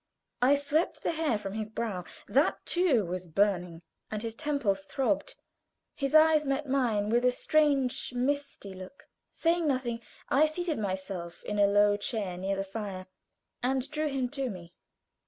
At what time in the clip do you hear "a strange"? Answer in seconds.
7.23-8.11